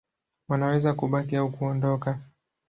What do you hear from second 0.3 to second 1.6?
Wanaweza kubaki au